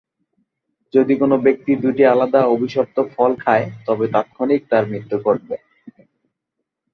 যদি 0.93 1.13
কোনো 1.15 1.35
ব্যক্তি 1.45 1.71
দুটি 1.83 2.03
আলাদা 2.05 2.41
অভিশপ্ত 2.47 2.97
ফল 3.13 3.31
খায় 3.43 3.65
তবে 3.85 4.05
তাৎক্ষনিক 4.13 4.61
তার 4.71 4.83
মৃত্যু 4.91 5.15
ঘটবে। 5.25 5.55